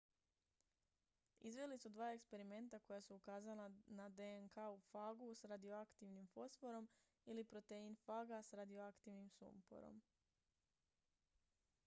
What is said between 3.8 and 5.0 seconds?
na dnk u